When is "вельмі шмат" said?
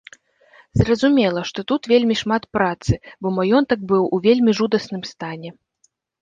1.91-2.43